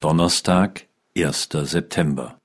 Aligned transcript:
Donnerstag, 0.00 0.86
erster 1.12 1.66
September. 1.66 2.38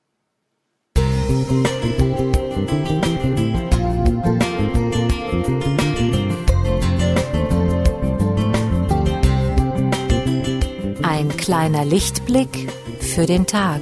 Ein 11.04 11.38
kleiner 11.38 11.86
Lichtblick 11.86 12.72
für 13.00 13.28
den 13.28 13.46
Tag. 13.46 13.82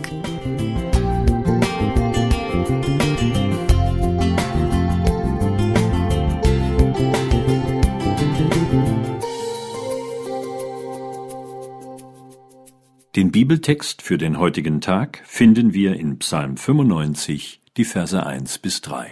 Den 13.18 13.30
Bibeltext 13.30 14.02
für 14.02 14.18
den 14.18 14.40
heutigen 14.40 14.80
Tag 14.80 15.22
finden 15.26 15.74
wir 15.74 15.98
in 15.98 16.20
Psalm 16.20 16.56
95, 16.56 17.62
die 17.76 17.84
Verse 17.84 18.26
1 18.26 18.60
bis 18.60 18.80
3. 18.80 19.12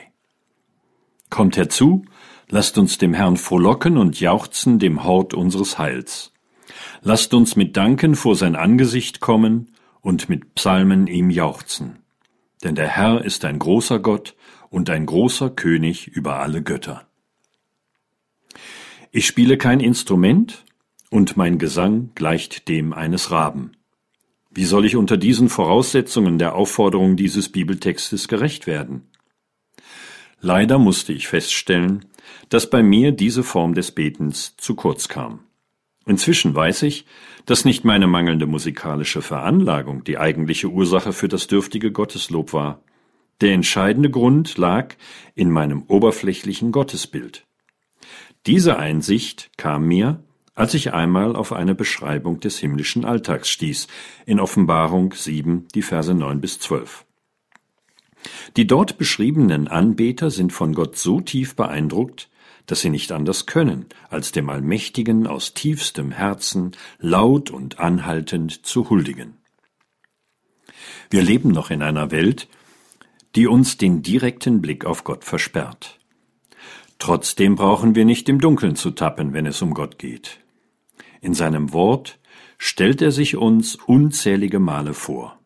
Kommt 1.30 1.58
herzu, 1.58 2.06
lasst 2.48 2.78
uns 2.78 2.98
dem 2.98 3.14
Herrn 3.14 3.36
frohlocken 3.36 3.98
und 3.98 4.18
jauchzen 4.22 4.80
dem 4.80 5.04
Hort 5.04 5.34
unseres 5.34 5.78
Heils. 5.78 6.32
Lasst 7.02 7.34
uns 7.34 7.58
mit 7.58 7.76
Danken 7.76 8.16
vor 8.16 8.38
sein 8.38 8.56
Angesicht 8.56 9.20
kommen 9.20 9.72
und 10.00 10.30
mit 10.30 10.56
Psalmen 10.56 11.08
ihm 11.08 11.30
jauchzen. 11.30 11.98
Denn 12.64 12.76
der 12.76 12.88
Herr 12.88 13.26
ist 13.26 13.44
ein 13.44 13.60
großer 13.60 14.00
Gott 14.00 14.34
und 14.70 14.90
ein 14.90 15.08
großer 15.08 15.50
König 15.50 16.08
über 16.08 16.40
alle 16.40 16.64
Götter. 16.64 17.06
Ich 19.12 19.26
spiele 19.26 19.58
kein 19.58 19.82
Instrument, 19.82 20.64
und 21.10 21.36
mein 21.36 21.58
Gesang 21.58 22.12
gleicht 22.16 22.70
dem 22.70 22.94
eines 22.94 23.32
Raben. 23.32 23.72
Wie 24.52 24.66
soll 24.66 24.86
ich 24.86 24.96
unter 24.96 25.18
diesen 25.18 25.48
Voraussetzungen 25.48 26.40
der 26.40 26.56
Aufforderung 26.56 27.16
dieses 27.16 27.50
Bibeltextes 27.50 28.28
gerecht 28.28 28.66
werden? 28.66 29.10
Leider 30.42 30.80
musste 30.80 31.14
ich 31.14 31.28
feststellen, 31.28 32.06
dass 32.50 32.70
bei 32.70 32.82
mir 32.82 33.12
diese 33.12 33.44
Form 33.44 33.74
des 33.76 33.92
Betens 33.92 34.56
zu 34.58 34.76
kurz 34.76 35.08
kam. 35.08 35.42
Inzwischen 36.06 36.56
weiß 36.56 36.84
ich, 36.84 37.06
dass 37.46 37.66
nicht 37.66 37.86
meine 37.86 38.08
mangelnde 38.08 38.48
musikalische 38.48 39.22
Veranlagung 39.22 40.04
die 40.04 40.18
eigentliche 40.18 40.68
Ursache 40.68 41.14
für 41.14 41.28
das 41.28 41.46
dürftige 41.46 41.92
Gotteslob 41.92 42.54
war. 42.54 42.82
Der 43.42 43.54
entscheidende 43.54 44.10
Grund 44.10 44.58
lag 44.58 44.96
in 45.36 45.52
meinem 45.52 45.84
oberflächlichen 45.84 46.72
Gottesbild. 46.72 47.46
Diese 48.48 48.78
Einsicht 48.78 49.52
kam 49.58 49.88
mir, 49.88 50.24
als 50.60 50.74
ich 50.74 50.92
einmal 50.92 51.38
auf 51.38 51.54
eine 51.54 51.74
Beschreibung 51.74 52.42
des 52.42 52.58
himmlischen 52.58 53.06
Alltags 53.06 53.48
stieß, 53.48 53.88
in 54.26 54.42
Offenbarung 54.42 55.14
7, 55.14 55.70
die 55.74 55.82
Verse 55.82 56.14
9 56.14 56.42
bis 56.42 56.60
12. 56.60 57.06
Die 58.58 58.68
dort 58.68 58.98
beschriebenen 58.98 59.70
Anbeter 59.70 60.30
sind 60.30 60.52
von 60.52 60.74
Gott 60.74 60.98
so 60.98 61.22
tief 61.22 61.56
beeindruckt, 61.56 62.30
dass 62.66 62.82
sie 62.82 62.90
nicht 62.90 63.14
anders 63.14 63.46
können, 63.46 63.86
als 64.10 64.34
dem 64.34 64.50
Allmächtigen 64.50 65.28
aus 65.28 65.54
tiefstem 65.54 66.12
Herzen 66.12 66.72
laut 67.00 67.52
und 67.52 67.80
anhaltend 67.80 68.66
zu 68.66 68.90
huldigen. 68.90 69.38
Wir 71.10 71.22
leben 71.22 71.52
noch 71.52 71.70
in 71.70 71.82
einer 71.82 72.12
Welt, 72.12 72.50
die 73.38 73.48
uns 73.48 73.78
den 73.78 74.02
direkten 74.02 74.60
Blick 74.60 74.84
auf 74.84 75.06
Gott 75.06 75.24
versperrt. 75.24 76.00
Trotzdem 76.98 77.56
brauchen 77.56 77.96
wir 77.96 78.04
nicht 78.04 78.28
im 78.28 78.42
Dunkeln 78.42 78.76
zu 78.76 78.92
tappen, 78.92 79.32
wenn 79.32 79.46
es 79.46 79.62
um 79.62 79.74
Gott 79.74 79.98
geht. 79.98 80.42
In 81.22 81.34
seinem 81.34 81.74
Wort 81.74 82.20
stellt 82.58 83.02
er 83.02 83.12
sich 83.12 83.36
uns 83.36 83.76
unzählige 83.76 84.60
Male 84.60 84.94
vor. 84.94 85.40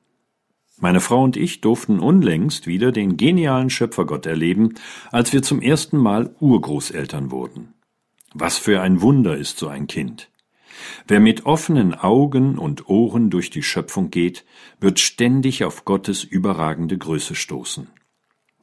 Meine 0.78 1.00
Frau 1.00 1.24
und 1.24 1.38
ich 1.38 1.62
durften 1.62 2.00
unlängst 2.00 2.68
wieder 2.68 2.92
den 2.92 3.16
genialen 3.16 3.70
Schöpfergott 3.70 4.26
erleben, 4.26 4.74
als 5.12 5.32
wir 5.32 5.42
zum 5.42 5.62
ersten 5.62 5.98
Mal 5.98 6.36
Urgroßeltern 6.40 7.32
wurden. 7.32 7.74
Was 8.34 8.58
für 8.58 8.82
ein 8.82 9.02
Wunder 9.02 9.38
ist 9.38 9.58
so 9.58 9.68
ein 9.68 9.88
Kind. 9.88 10.30
Wer 11.08 11.20
mit 11.20 11.46
offenen 11.46 11.94
Augen 11.94 12.58
und 12.58 12.90
Ohren 12.90 13.30
durch 13.30 13.50
die 13.50 13.64
Schöpfung 13.64 14.10
geht, 14.10 14.44
wird 14.80 15.00
ständig 15.00 15.64
auf 15.64 15.86
Gottes 15.86 16.24
überragende 16.24 16.98
Größe 16.98 17.36
stoßen. 17.36 17.88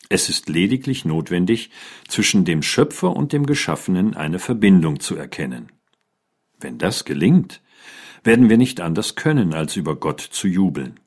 Es 0.08 0.28
ist 0.28 0.48
lediglich 0.48 1.04
notwendig, 1.04 1.70
zwischen 2.08 2.44
dem 2.44 2.62
Schöpfer 2.62 3.14
und 3.14 3.32
dem 3.32 3.46
Geschaffenen 3.46 4.14
eine 4.16 4.40
Verbindung 4.40 4.98
zu 4.98 5.14
erkennen. 5.14 5.70
Wenn 6.60 6.78
das 6.78 7.04
gelingt, 7.04 7.60
werden 8.22 8.48
wir 8.48 8.58
nicht 8.58 8.80
anders 8.80 9.14
können, 9.16 9.54
als 9.54 9.76
über 9.76 9.96
Gott 9.96 10.20
zu 10.20 10.46
jubeln. 10.46 11.00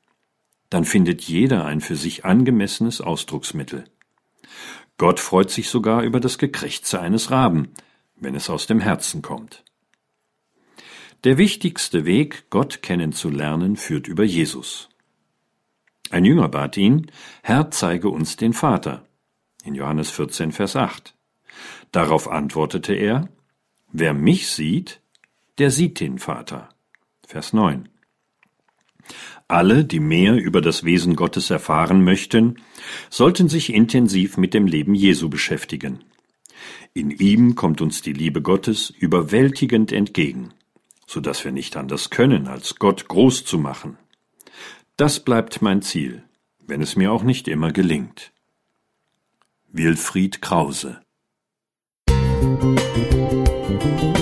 Dann 0.68 0.84
findet 0.84 1.22
jeder 1.22 1.64
ein 1.64 1.80
für 1.80 1.96
sich 1.96 2.24
angemessenes 2.24 3.00
Ausdrucksmittel. 3.00 3.84
Gott 4.98 5.20
freut 5.20 5.50
sich 5.50 5.68
sogar 5.68 6.02
über 6.02 6.20
das 6.20 6.38
Gekrächze 6.38 7.00
eines 7.00 7.30
Raben, 7.30 7.68
wenn 8.16 8.34
es 8.34 8.50
aus 8.50 8.66
dem 8.66 8.80
Herzen 8.80 9.22
kommt. 9.22 9.64
Der 11.24 11.38
wichtigste 11.38 12.04
Weg, 12.04 12.50
Gott 12.50 12.82
kennenzulernen, 12.82 13.76
führt 13.76 14.08
über 14.08 14.24
Jesus. 14.24 14.88
Ein 16.10 16.24
Jünger 16.24 16.48
bat 16.48 16.76
ihn, 16.76 17.10
Herr, 17.42 17.70
zeige 17.70 18.08
uns 18.08 18.36
den 18.36 18.52
Vater. 18.52 19.06
In 19.64 19.74
Johannes 19.74 20.10
14, 20.10 20.52
Vers 20.52 20.76
8. 20.76 21.14
Darauf 21.92 22.28
antwortete 22.28 22.94
er, 22.94 23.28
Wer 23.90 24.12
mich 24.12 24.48
sieht, 24.48 25.00
der 25.58 25.70
sieht 25.70 26.00
den 26.00 26.18
Vater. 26.18 26.68
Vers 27.26 27.52
9. 27.52 27.88
Alle, 29.48 29.84
die 29.84 30.00
mehr 30.00 30.34
über 30.34 30.60
das 30.60 30.84
Wesen 30.84 31.16
Gottes 31.16 31.50
erfahren 31.50 32.02
möchten, 32.02 32.60
sollten 33.10 33.48
sich 33.48 33.72
intensiv 33.72 34.36
mit 34.36 34.54
dem 34.54 34.66
Leben 34.66 34.94
Jesu 34.94 35.28
beschäftigen. 35.28 36.00
In 36.94 37.10
ihm 37.10 37.54
kommt 37.54 37.80
uns 37.80 38.02
die 38.02 38.12
Liebe 38.12 38.40
Gottes 38.40 38.90
überwältigend 38.90 39.92
entgegen, 39.92 40.54
so 41.06 41.20
dass 41.20 41.44
wir 41.44 41.52
nicht 41.52 41.76
anders 41.76 42.10
können, 42.10 42.48
als 42.48 42.76
Gott 42.76 43.08
groß 43.08 43.44
zu 43.44 43.58
machen. 43.58 43.98
Das 44.96 45.20
bleibt 45.20 45.60
mein 45.60 45.82
Ziel, 45.82 46.22
wenn 46.66 46.80
es 46.80 46.96
mir 46.96 47.12
auch 47.12 47.22
nicht 47.22 47.48
immer 47.48 47.72
gelingt. 47.72 48.32
Wilfried 49.68 50.40
Krause 50.40 51.00
Musik 52.54 54.13